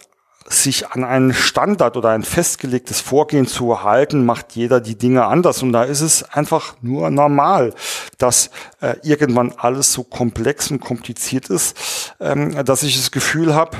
[0.49, 5.62] sich an einen Standard oder ein festgelegtes Vorgehen zu halten, macht jeder die Dinge anders.
[5.62, 7.73] Und da ist es einfach nur normal,
[8.17, 13.77] dass äh, irgendwann alles so komplex und kompliziert ist, ähm, dass ich das Gefühl habe,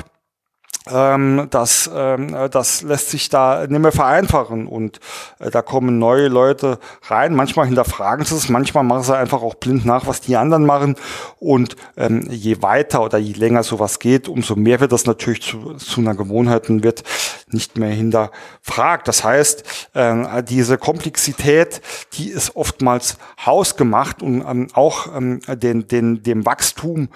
[0.90, 5.00] ähm, das, ähm, das lässt sich da nicht mehr vereinfachen und
[5.38, 6.78] äh, da kommen neue Leute
[7.08, 7.34] rein.
[7.34, 10.96] Manchmal hinterfragen sie es, manchmal machen sie einfach auch blind nach, was die anderen machen
[11.38, 15.74] und ähm, je weiter oder je länger sowas geht, umso mehr wird das natürlich zu,
[15.74, 17.04] zu einer Gewohnheit und wird
[17.50, 19.08] nicht mehr hinterfragt.
[19.08, 21.80] Das heißt, äh, diese Komplexität,
[22.14, 27.08] die ist oftmals hausgemacht und ähm, auch ähm, den, den, dem Wachstum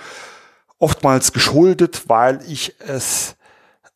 [0.79, 3.37] oftmals geschuldet, weil ich es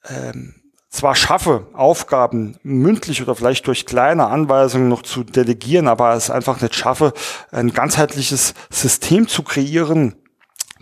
[0.08, 0.54] ähm,
[0.96, 6.60] zwar schaffe, Aufgaben mündlich oder vielleicht durch kleine Anweisungen noch zu delegieren, aber es einfach
[6.60, 7.12] nicht schaffe,
[7.52, 10.16] ein ganzheitliches System zu kreieren,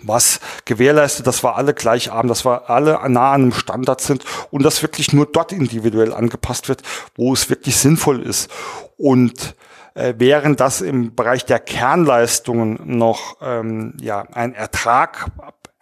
[0.02, 4.24] was gewährleistet, dass wir alle gleich haben, dass wir alle nah an einem Standard sind
[4.50, 6.82] und das wirklich nur dort individuell angepasst wird,
[7.16, 8.50] wo es wirklich sinnvoll ist.
[8.96, 9.56] Und
[9.94, 15.26] äh, während das im Bereich der Kernleistungen noch ähm, ja ein Ertrag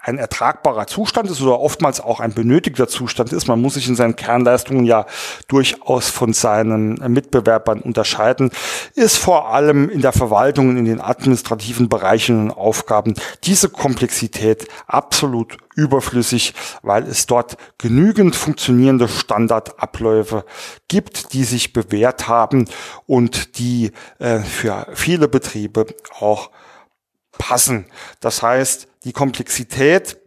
[0.03, 3.47] ein ertragbarer Zustand ist oder oftmals auch ein benötigter Zustand ist.
[3.47, 5.07] Man muss sich in seinen Kernleistungen ja
[5.47, 8.51] durchaus von seinen Mitbewerbern unterscheiden,
[8.95, 15.57] ist vor allem in der Verwaltung, in den administrativen Bereichen und Aufgaben diese Komplexität absolut
[15.77, 20.45] überflüssig, weil es dort genügend funktionierende Standardabläufe
[20.88, 22.69] gibt, die sich bewährt haben
[23.07, 25.87] und die äh, für viele Betriebe
[26.19, 26.51] auch
[27.38, 27.87] passen.
[28.21, 30.18] Das heißt, die Komplexität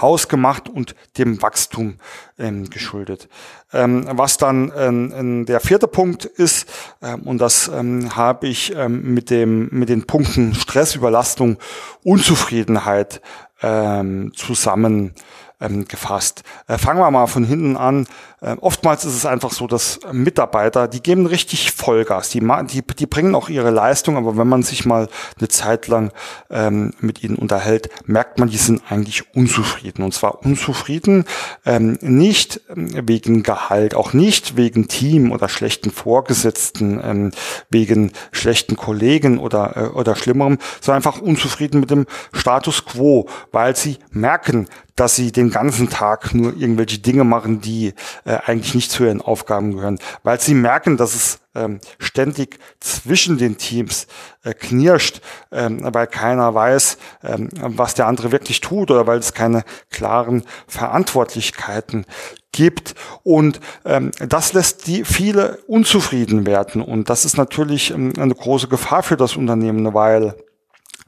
[0.00, 1.96] hausgemacht und dem Wachstum
[2.38, 3.28] ähm, geschuldet.
[3.72, 6.68] Ähm, was dann ähm, der vierte Punkt ist,
[7.02, 11.58] ähm, und das ähm, habe ich ähm, mit, dem, mit den Punkten Stress, Überlastung,
[12.04, 13.20] Unzufriedenheit
[13.62, 15.14] ähm, zusammen
[15.60, 16.42] ähm, gefasst.
[16.66, 18.06] Äh, fangen wir mal von hinten an.
[18.40, 23.06] Äh, oftmals ist es einfach so, dass Mitarbeiter, die geben richtig Vollgas, die, die, die
[23.06, 26.12] bringen auch ihre Leistung, aber wenn man sich mal eine Zeit lang
[26.48, 30.02] ähm, mit ihnen unterhält, merkt man, die sind eigentlich unzufrieden.
[30.02, 31.24] Und zwar unzufrieden
[31.66, 37.30] ähm, nicht ähm, wegen Gehalt, auch nicht wegen Team oder schlechten Vorgesetzten, ähm,
[37.68, 43.76] wegen schlechten Kollegen oder, äh, oder schlimmerem, sondern einfach unzufrieden mit dem Status quo, weil
[43.76, 44.66] sie merken,
[45.00, 47.94] dass sie den ganzen Tag nur irgendwelche Dinge machen, die
[48.38, 53.58] eigentlich nicht zu ihren Aufgaben gehören, weil sie merken, dass es ähm, ständig zwischen den
[53.58, 54.06] Teams
[54.44, 59.34] äh, knirscht, ähm, weil keiner weiß, ähm, was der andere wirklich tut oder weil es
[59.34, 62.06] keine klaren Verantwortlichkeiten
[62.52, 62.94] gibt.
[63.22, 66.82] Und ähm, das lässt die viele unzufrieden werden.
[66.82, 70.34] Und das ist natürlich ähm, eine große Gefahr für das Unternehmen, weil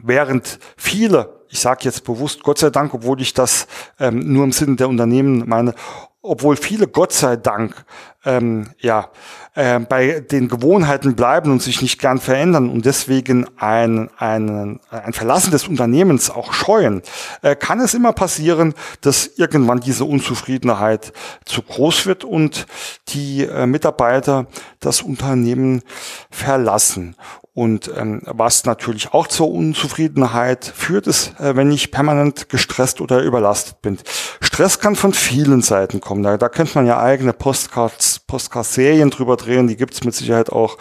[0.03, 3.67] während viele ich sage jetzt bewusst Gott sei Dank, obwohl ich das
[4.01, 5.75] ähm, nur im Sinne der Unternehmen meine,
[6.23, 7.85] obwohl viele Gott sei Dank
[8.25, 9.11] ähm, ja
[9.55, 15.13] äh, bei den Gewohnheiten bleiben und sich nicht gern verändern und deswegen ein, ein, ein
[15.13, 17.03] Verlassen des Unternehmens auch scheuen,
[17.43, 21.13] äh, kann es immer passieren, dass irgendwann diese Unzufriedenheit
[21.45, 22.67] zu groß wird und
[23.09, 24.47] die äh, Mitarbeiter
[24.81, 25.83] das Unternehmen
[26.31, 27.15] verlassen.
[27.55, 33.23] Und ähm, was natürlich auch zur Unzufriedenheit führt, ist, äh, wenn ich permanent gestresst oder
[33.23, 33.99] überlastet bin.
[34.41, 36.23] Stress kann von vielen Seiten kommen.
[36.23, 40.79] Da, da könnte man ja eigene Postcards, Postcard-Serien drüber drehen, die gibt's mit Sicherheit auch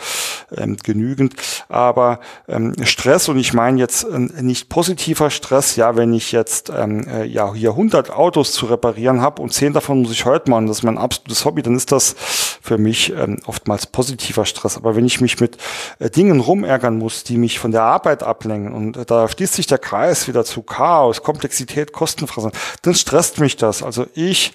[0.56, 1.36] ähm, genügend.
[1.68, 6.72] Aber ähm, Stress, und ich meine jetzt äh, nicht positiver Stress, ja, wenn ich jetzt
[6.74, 10.50] ähm, äh, ja hier 100 Autos zu reparieren habe und 10 davon muss ich heute
[10.50, 12.16] machen, das ist mein absolutes Hobby, dann ist das
[12.62, 14.78] für mich ähm, oftmals positiver Stress.
[14.78, 15.58] Aber wenn ich mich mit
[16.00, 19.68] äh, Dingen rum rumärgern muss, die mich von der Arbeit ablenken und da schließt sich
[19.68, 22.52] der Kreis wieder zu Chaos, Komplexität, Kostenfresser,
[22.84, 23.84] dann stresst mich das.
[23.84, 24.54] Also ich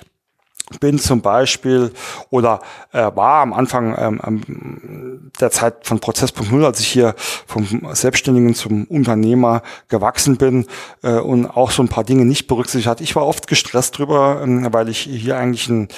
[0.80, 1.92] bin zum Beispiel
[2.30, 2.60] oder
[2.92, 7.14] äh, war am Anfang ähm, der Zeit von Prozess.0, als ich hier
[7.46, 10.66] vom Selbstständigen zum Unternehmer gewachsen bin
[11.04, 13.00] äh, und auch so ein paar Dinge nicht berücksichtigt hat.
[13.00, 15.88] Ich war oft gestresst drüber, ähm, weil ich hier eigentlich ein,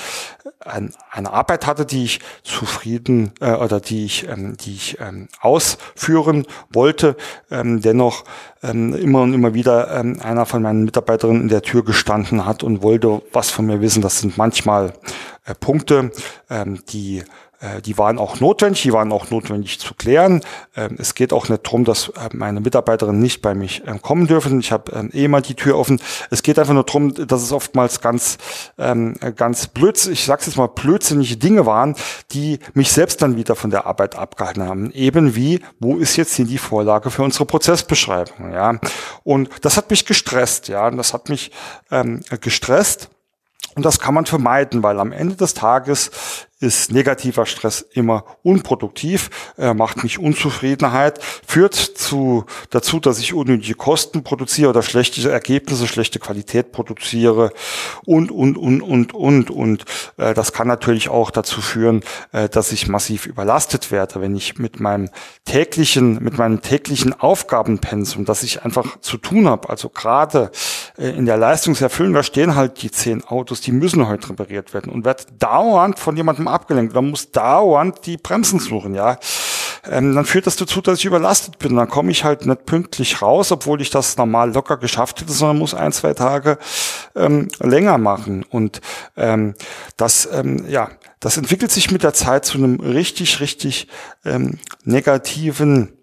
[0.60, 5.28] ein, eine Arbeit hatte, die ich zufrieden äh, oder die ich, ähm, die ich ähm,
[5.40, 7.16] ausführen wollte.
[7.50, 8.24] Ähm, dennoch
[8.62, 12.62] ähm, immer und immer wieder ähm, einer von meinen Mitarbeiterinnen in der Tür gestanden hat
[12.62, 14.02] und wollte was von mir wissen.
[14.02, 14.92] Das sind manchmal
[15.44, 16.10] äh, Punkte,
[16.50, 17.22] ähm, die
[17.84, 20.42] die waren auch notwendig, die waren auch notwendig zu klären.
[20.76, 24.28] Ähm, es geht auch nicht darum, dass äh, meine Mitarbeiterinnen nicht bei mich ähm, kommen
[24.28, 24.60] dürfen.
[24.60, 26.00] Ich habe ähm, eh mal die Tür offen.
[26.30, 28.38] Es geht einfach nur darum, dass es oftmals ganz,
[28.76, 31.96] ganz blöd, ich sag's jetzt mal, blödsinnige Dinge waren,
[32.32, 34.90] die mich selbst dann wieder von der Arbeit abgehalten haben.
[34.92, 38.52] Eben wie, wo ist jetzt hier die Vorlage für unsere Prozessbeschreibung?
[38.52, 38.78] Ja,
[39.24, 40.68] und das hat mich gestresst.
[40.68, 41.50] Ja, und das hat mich
[41.90, 43.10] ähm, gestresst.
[43.74, 46.10] Und das kann man vermeiden, weil am Ende des Tages
[46.60, 53.74] ist negativer Stress immer unproduktiv, äh, macht mich Unzufriedenheit, führt zu, dazu, dass ich unnötige
[53.74, 57.52] Kosten produziere oder schlechte Ergebnisse, schlechte Qualität produziere
[58.04, 59.50] und, und, und, und, und.
[59.50, 59.84] Und
[60.16, 64.58] äh, das kann natürlich auch dazu führen, äh, dass ich massiv überlastet werde, wenn ich
[64.58, 65.10] mit meinem
[65.44, 70.50] täglichen, mit meinem täglichen Aufgabenpensum, das ich einfach zu tun habe, also gerade
[70.98, 75.04] in der Leistungserfüllung, da stehen halt die zehn Autos, die müssen heute repariert werden und
[75.04, 76.92] wird dauernd von jemandem abgelenkt.
[76.92, 79.18] Man muss dauernd die Bremsen suchen, ja.
[79.88, 81.76] Ähm, dann führt das dazu, dass ich überlastet bin.
[81.76, 85.58] Dann komme ich halt nicht pünktlich raus, obwohl ich das normal locker geschafft hätte, sondern
[85.58, 86.58] muss ein, zwei Tage
[87.14, 88.44] ähm, länger machen.
[88.50, 88.80] Und
[89.16, 89.54] ähm,
[89.96, 93.86] das, ähm, ja, das entwickelt sich mit der Zeit zu einem richtig, richtig
[94.24, 95.97] ähm, negativen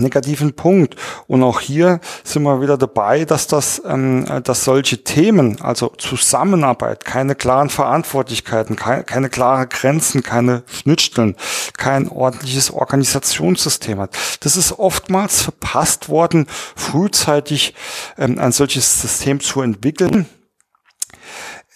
[0.00, 0.96] negativen Punkt.
[1.26, 7.04] Und auch hier sind wir wieder dabei, dass das, ähm, dass solche Themen, also Zusammenarbeit,
[7.04, 11.36] keine klaren Verantwortlichkeiten, keine, keine klare Grenzen, keine Schnittstellen,
[11.76, 14.16] kein ordentliches Organisationssystem hat.
[14.40, 17.74] Das ist oftmals verpasst worden, frühzeitig
[18.18, 20.26] ähm, ein solches System zu entwickeln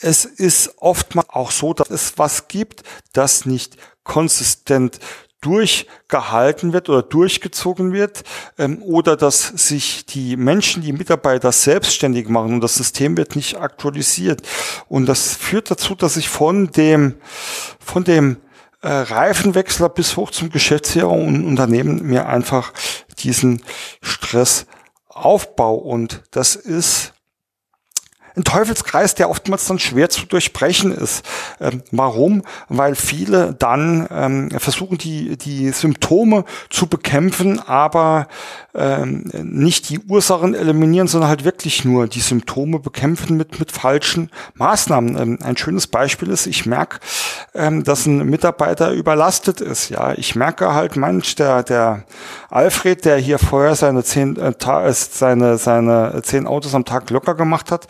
[0.01, 4.99] es ist oftmals auch so, dass es was gibt, das nicht konsistent
[5.41, 8.25] durchgehalten wird oder durchgezogen wird
[8.59, 13.59] ähm, oder dass sich die Menschen, die Mitarbeiter selbstständig machen und das System wird nicht
[13.59, 14.43] aktualisiert.
[14.89, 17.17] Und das führt dazu, dass ich von dem,
[17.79, 18.37] von dem
[18.83, 22.73] äh, Reifenwechsler bis hoch zum Geschäftsführer und Unternehmen mir einfach
[23.19, 23.63] diesen
[24.03, 24.67] Stress
[25.09, 25.75] aufbau.
[25.75, 27.13] Und das ist
[28.41, 31.25] ein Teufelskreis, der oftmals dann schwer zu durchbrechen ist.
[31.61, 32.43] Ähm, warum?
[32.69, 38.27] Weil viele dann ähm, versuchen, die, die Symptome zu bekämpfen, aber
[38.75, 44.31] ähm, nicht die Ursachen eliminieren, sondern halt wirklich nur die Symptome bekämpfen mit, mit falschen
[44.55, 45.17] Maßnahmen.
[45.19, 47.01] Ähm, ein schönes Beispiel ist, ich merke,
[47.55, 49.91] ähm, dass ein Mitarbeiter überlastet ist.
[49.91, 52.05] Ja, ich merke halt, Mensch, der, der
[52.49, 54.53] Alfred, der hier vorher seine zehn, äh,
[54.93, 57.87] seine, seine zehn Autos am Tag locker gemacht hat,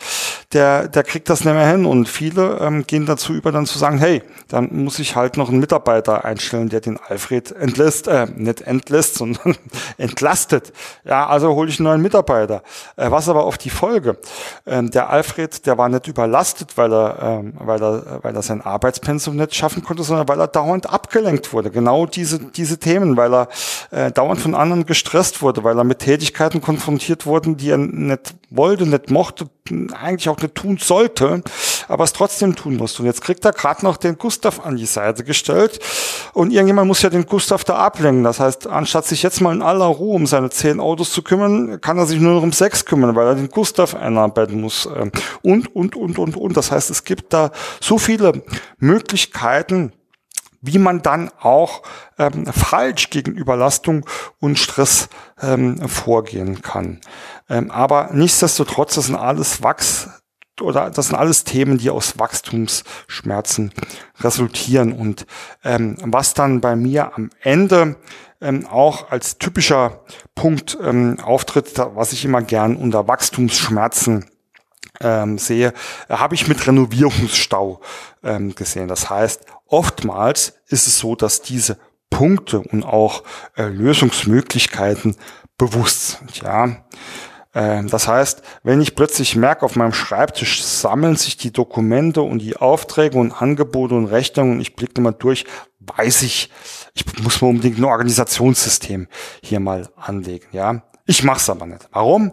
[0.53, 1.85] der, der kriegt das nicht mehr hin.
[1.85, 5.49] Und viele ähm, gehen dazu über, dann zu sagen, hey, dann muss ich halt noch
[5.49, 9.55] einen Mitarbeiter einstellen, der den Alfred entlässt, äh, nicht entlässt, sondern
[9.97, 10.73] entlastet.
[11.03, 12.63] Ja, also hole ich einen neuen Mitarbeiter.
[12.95, 14.17] Äh, was aber auf die Folge?
[14.65, 18.61] Ähm, der Alfred, der war nicht überlastet, weil er, ähm, weil er, weil er sein
[18.61, 21.71] Arbeitspensum nicht schaffen konnte, sondern weil er dauernd abgelenkt wurde.
[21.71, 23.47] Genau diese, diese Themen, weil er
[23.91, 28.33] äh, dauernd von anderen gestresst wurde, weil er mit Tätigkeiten konfrontiert wurde, die er nicht
[28.51, 29.49] wollte, nicht mochte,
[29.93, 31.41] eigentlich auch nicht tun sollte,
[31.87, 33.01] aber es trotzdem tun musste.
[33.01, 35.79] Und jetzt kriegt er gerade noch den Gustav an die Seite gestellt
[36.33, 38.23] und irgendjemand muss ja den Gustav da ablenken.
[38.23, 41.79] Das heißt, anstatt sich jetzt mal in aller Ruhe um seine zehn Autos zu kümmern,
[41.79, 45.11] kann er sich nur noch um sechs kümmern, weil er den Gustav einarbeiten muss ähm,
[45.41, 46.57] und, und, und, und, und.
[46.57, 48.43] Das heißt, es gibt da so viele
[48.79, 49.93] Möglichkeiten,
[50.61, 51.81] wie man dann auch
[52.19, 54.05] ähm, falsch gegen Überlastung
[54.39, 55.09] und Stress
[55.41, 57.01] ähm, vorgehen kann.
[57.51, 60.09] Ähm, aber nichtsdestotrotz, das sind alles Wachs
[60.61, 63.73] oder das sind alles Themen, die aus Wachstumsschmerzen
[64.21, 65.25] resultieren und
[65.63, 67.97] ähm, was dann bei mir am Ende
[68.39, 69.99] ähm, auch als typischer
[70.33, 74.25] Punkt ähm, auftritt, was ich immer gern unter Wachstumsschmerzen
[75.01, 75.73] ähm, sehe,
[76.09, 77.81] habe ich mit Renovierungsstau
[78.23, 78.87] ähm, gesehen.
[78.87, 81.77] Das heißt, oftmals ist es so, dass diese
[82.09, 83.23] Punkte und auch
[83.57, 85.17] äh, Lösungsmöglichkeiten
[85.57, 86.37] bewusst sind.
[86.41, 86.75] Ja, äh,
[87.53, 92.55] das heißt, wenn ich plötzlich merke, auf meinem Schreibtisch sammeln sich die Dokumente und die
[92.55, 95.45] Aufträge und Angebote und Rechnungen und ich blicke mal durch,
[95.79, 96.49] weiß ich,
[96.93, 99.07] ich muss mir unbedingt ein Organisationssystem
[99.43, 100.47] hier mal anlegen.
[100.51, 101.89] Ja, ich mache es aber nicht.
[101.91, 102.31] Warum?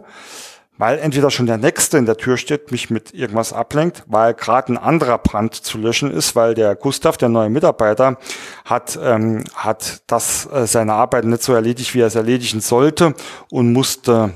[0.79, 4.71] weil entweder schon der Nächste in der Tür steht, mich mit irgendwas ablenkt, weil gerade
[4.71, 8.17] ein anderer Brand zu löschen ist, weil der Gustav, der neue Mitarbeiter,
[8.63, 13.13] hat, ähm, hat das äh, seine Arbeit nicht so erledigt, wie er es erledigen sollte
[13.51, 14.31] und musste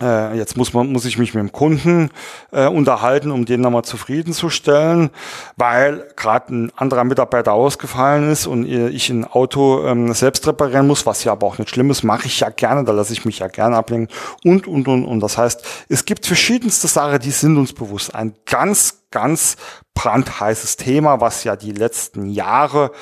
[0.00, 2.10] äh, jetzt muss man muss ich mich mit dem Kunden
[2.52, 5.10] äh, unterhalten, um den nochmal zufriedenzustellen,
[5.56, 11.06] weil gerade ein anderer Mitarbeiter ausgefallen ist und ich ein Auto ähm, selbst reparieren muss,
[11.06, 13.40] was ja aber auch nicht schlimm ist, mache ich ja gerne, da lasse ich mich
[13.40, 15.20] ja gerne ablenken und und und und.
[15.20, 18.14] Das heißt, es gibt verschiedenste Sachen, die sind uns bewusst.
[18.14, 19.56] Ein ganz ganz
[19.94, 22.92] brandheißes Thema, was ja die letzten Jahre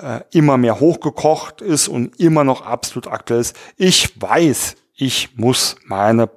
[0.00, 3.56] äh, immer mehr hochgekocht ist und immer noch absolut aktuell ist.
[3.76, 6.28] Ich weiß, ich muss meine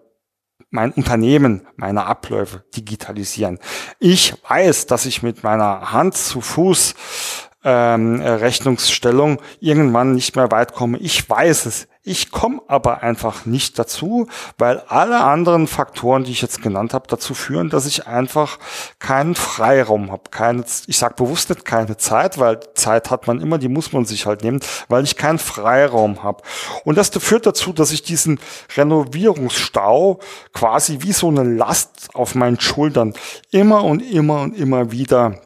[0.69, 3.59] mein Unternehmen, meine Abläufe digitalisieren.
[3.99, 10.73] Ich weiß, dass ich mit meiner Hand zu Fuß ähm, Rechnungsstellung irgendwann nicht mehr weit
[10.73, 10.97] komme.
[10.99, 11.87] Ich weiß es.
[12.01, 17.07] Ich komme aber einfach nicht dazu, weil alle anderen Faktoren, die ich jetzt genannt habe,
[17.07, 18.57] dazu führen, dass ich einfach
[18.99, 20.23] keinen Freiraum habe.
[20.31, 24.05] Keine, ich sage bewusst nicht keine Zeit, weil Zeit hat man immer, die muss man
[24.05, 26.41] sich halt nehmen, weil ich keinen Freiraum habe.
[26.85, 28.39] Und das führt dazu, dass ich diesen
[28.77, 30.19] Renovierungsstau
[30.53, 33.13] quasi wie so eine Last auf meinen Schultern
[33.51, 35.41] immer und immer und immer wieder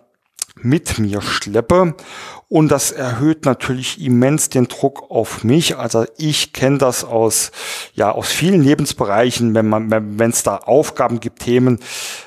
[0.55, 1.95] mit mir schleppe.
[2.53, 5.75] Und das erhöht natürlich immens den Druck auf mich.
[5.75, 7.51] Also ich kenne das aus,
[7.95, 11.79] ja, aus vielen Lebensbereichen, wenn man, wenn es da Aufgaben gibt, Themen,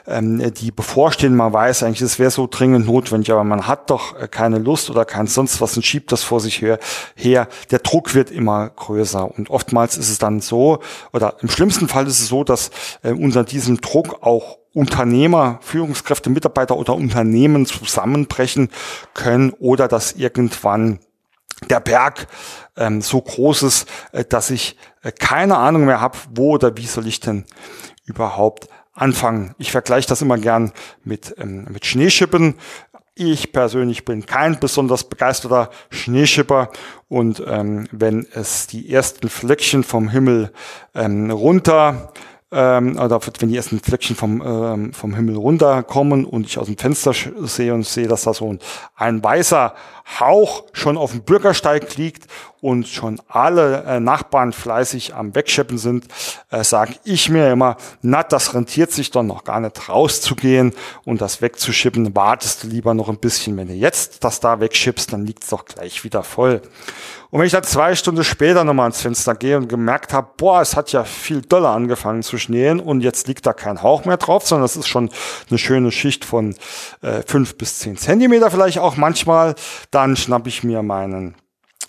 [0.09, 4.21] ähm, die bevorstehen, man weiß eigentlich, es wäre so dringend notwendig, aber man hat doch
[4.21, 6.81] äh, keine Lust oder kein sonst was und schiebt das vor sich her,
[7.15, 7.47] her.
[7.71, 9.31] Der Druck wird immer größer.
[9.31, 10.81] Und oftmals ist es dann so,
[11.13, 12.73] oder im schlimmsten Fall ist es so, dass
[13.05, 18.69] äh, unter diesem Druck auch Unternehmer, Führungskräfte, Mitarbeiter oder Unternehmen zusammenbrechen
[19.15, 20.99] können oder dass irgendwann
[21.71, 22.27] der Berg
[22.77, 26.85] ähm, so groß ist, äh, dass ich äh, keine Ahnung mehr habe, wo oder wie
[26.85, 27.47] soll ich denn
[28.05, 29.55] überhaupt anfangen.
[29.57, 30.73] Ich vergleiche das immer gern
[31.05, 32.57] mit, ähm, mit Schneeschippen.
[33.15, 36.69] Ich persönlich bin kein besonders begeisterter Schneeschipper
[37.09, 40.53] und ähm, wenn es die ersten Fleckchen vom Himmel
[40.95, 42.13] ähm, runter
[42.57, 46.79] ähm, oder wenn die ersten Fleckchen vom, ähm, vom Himmel runterkommen und ich aus dem
[46.79, 48.59] Fenster sehe und sehe, dass da so ein,
[48.95, 49.75] ein weißer
[50.19, 52.29] Hauch schon auf dem Bürgersteig liegt
[52.61, 56.07] und schon alle äh, Nachbarn fleißig am Wegscheppen sind,
[56.51, 60.73] äh, sage ich mir immer, na, das rentiert sich doch noch gar nicht rauszugehen
[61.05, 62.15] und das wegzuschippen.
[62.17, 63.57] Wartest du lieber noch ein bisschen.
[63.57, 66.63] Wenn du jetzt das da wegschippst, dann liegt es doch gleich wieder voll.
[67.31, 70.61] Und wenn ich dann zwei Stunden später nochmal ans Fenster gehe und gemerkt habe, boah,
[70.61, 74.17] es hat ja viel doller angefangen zu schneien und jetzt liegt da kein Hauch mehr
[74.17, 75.11] drauf, sondern es ist schon
[75.51, 76.55] eine schöne Schicht von
[77.03, 79.55] äh, fünf bis zehn Zentimeter vielleicht auch manchmal,
[79.91, 81.35] dann schnappe ich mir meinen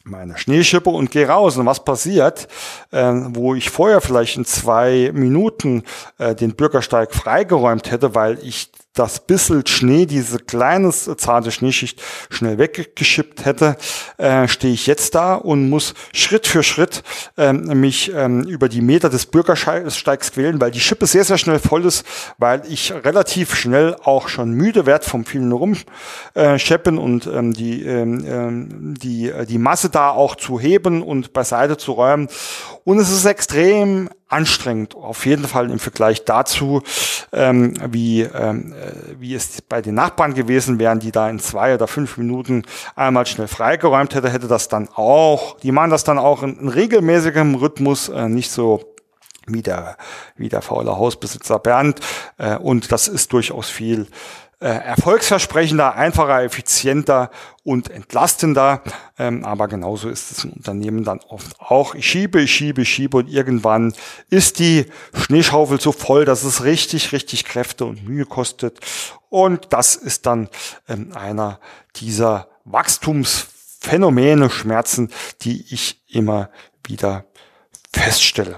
[0.08, 1.58] meine Schneeschippe und gehe raus.
[1.58, 2.48] Und was passiert,
[2.92, 5.84] äh, wo ich vorher vielleicht in zwei Minuten
[6.18, 12.58] äh, den Bürgersteig freigeräumt hätte, weil ich das bisschen Schnee, diese kleine zarte Schneeschicht schnell
[12.58, 13.78] weggeschippt hätte,
[14.18, 17.04] äh, stehe ich jetzt da und muss Schritt für Schritt
[17.38, 21.60] ähm, mich ähm, über die Meter des Bürgersteigs quälen, weil die Schippe sehr, sehr schnell
[21.60, 22.06] voll ist,
[22.38, 27.84] weil ich relativ schnell auch schon müde werde vom vielen Rumscheppen äh, und ähm, die,
[27.84, 32.28] ähm, ähm, die, äh, die Masse da auch zu heben und beiseite zu räumen.
[32.88, 36.84] Und es ist extrem anstrengend, auf jeden Fall im Vergleich dazu,
[37.34, 41.74] ähm, wie, ähm, äh, wie es bei den Nachbarn gewesen wären, die da in zwei
[41.74, 42.64] oder fünf Minuten
[42.96, 46.70] einmal schnell freigeräumt hätte, hätte das dann auch, die machen das dann auch in, in
[46.70, 48.96] regelmäßigem Rhythmus, äh, nicht so
[49.48, 49.98] wie der,
[50.38, 52.00] wie der faule Hausbesitzer Bernd.
[52.38, 54.08] Äh, und das ist durchaus viel
[54.60, 57.30] äh, erfolgsversprechender, einfacher, effizienter
[57.64, 58.82] und entlastender.
[59.20, 61.94] Ähm, aber genauso ist es im Unternehmen dann oft auch.
[61.94, 63.94] Ich schiebe, ich schiebe, ich schiebe und irgendwann
[64.30, 68.80] ist die Schneeschaufel so voll, dass es richtig, richtig Kräfte und Mühe kostet.
[69.30, 70.50] Und das ist dann
[70.88, 71.60] ähm, einer
[71.96, 76.50] dieser Wachstumsphänomene, Schmerzen, die ich immer
[76.84, 77.26] wieder
[77.94, 78.58] feststelle.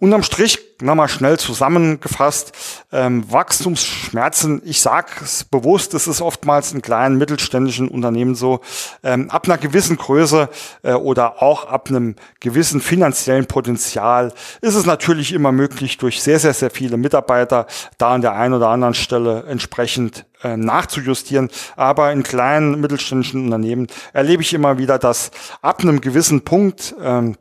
[0.00, 2.52] Unterm Strich, nochmal schnell zusammengefasst,
[2.92, 8.60] ähm, Wachstumsschmerzen, ich sage es bewusst, es ist oftmals in kleinen mittelständischen Unternehmen so,
[9.02, 10.48] ähm, ab einer gewissen Größe
[10.82, 16.38] äh, oder auch ab einem gewissen finanziellen Potenzial ist es natürlich immer möglich, durch sehr,
[16.38, 17.66] sehr, sehr viele Mitarbeiter
[17.98, 21.50] da an der einen oder anderen Stelle entsprechend äh, nachzujustieren.
[21.76, 25.30] Aber in kleinen mittelständischen Unternehmen erlebe ich immer wieder, dass
[25.62, 27.36] ab einem gewissen Punkt ähm,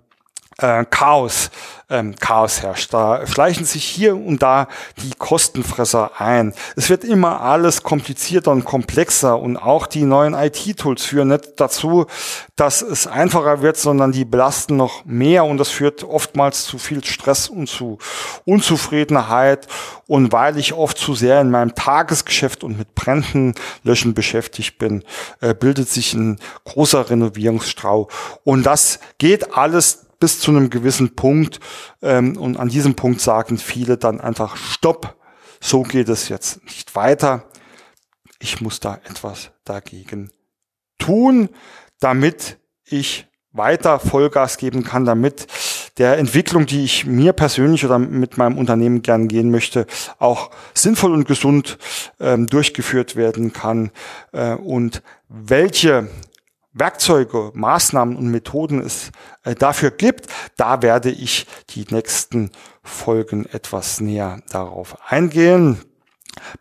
[0.59, 1.51] äh, Chaos,
[1.89, 2.93] ähm, Chaos herrscht.
[2.93, 4.67] Da schleichen sich hier und da
[5.01, 6.53] die Kostenfresser ein.
[6.75, 12.07] Es wird immer alles komplizierter und komplexer und auch die neuen IT-Tools führen nicht dazu,
[12.55, 17.03] dass es einfacher wird, sondern die belasten noch mehr und das führt oftmals zu viel
[17.03, 17.99] Stress und zu
[18.45, 19.67] Unzufriedenheit
[20.07, 25.03] und weil ich oft zu sehr in meinem Tagesgeschäft und mit Bränden löschen beschäftigt bin,
[25.39, 28.07] äh, bildet sich ein großer Renovierungsstrau
[28.43, 31.59] und das geht alles bis zu einem gewissen Punkt.
[32.01, 35.17] Ähm, und an diesem Punkt sagen viele dann einfach, stopp,
[35.59, 37.45] so geht es jetzt nicht weiter.
[38.39, 40.31] Ich muss da etwas dagegen
[40.99, 41.49] tun,
[41.99, 45.47] damit ich weiter Vollgas geben kann, damit
[45.97, 49.87] der Entwicklung, die ich mir persönlich oder mit meinem Unternehmen gern gehen möchte,
[50.19, 51.77] auch sinnvoll und gesund
[52.19, 53.91] ähm, durchgeführt werden kann.
[54.31, 56.07] Äh, und welche
[56.79, 59.11] Werkzeuge, Maßnahmen und Methoden es
[59.43, 60.27] äh, dafür gibt.
[60.55, 62.51] Da werde ich die nächsten
[62.83, 65.79] Folgen etwas näher darauf eingehen.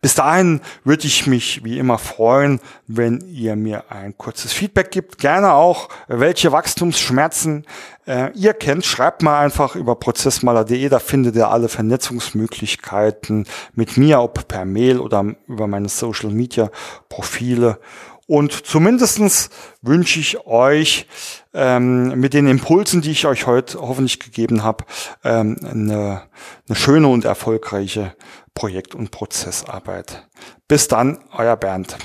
[0.01, 5.19] Bis dahin würde ich mich wie immer freuen, wenn ihr mir ein kurzes Feedback gibt.
[5.19, 7.65] Gerne auch, welche Wachstumsschmerzen
[8.07, 8.85] äh, ihr kennt.
[8.85, 14.99] Schreibt mal einfach über prozessmaler.de, da findet ihr alle Vernetzungsmöglichkeiten mit mir, ob per Mail
[14.99, 16.71] oder über meine Social Media
[17.09, 17.79] Profile.
[18.27, 19.51] Und zumindestens
[19.83, 21.07] wünsche ich euch
[21.55, 24.85] ähm, mit den Impulsen, die ich euch heute hoffentlich gegeben habe,
[25.23, 26.23] ähm, eine,
[26.69, 28.15] eine schöne und erfolgreiche
[28.55, 30.27] Projekt- und Prozessarbeit.
[30.67, 31.97] Bis dann, euer Bernd.